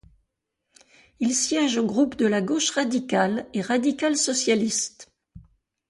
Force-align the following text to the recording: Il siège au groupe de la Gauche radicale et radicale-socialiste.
Il 1.19 1.31
siège 1.35 1.77
au 1.77 1.85
groupe 1.85 2.15
de 2.15 2.25
la 2.25 2.41
Gauche 2.41 2.71
radicale 2.71 3.45
et 3.53 3.61
radicale-socialiste. 3.61 5.11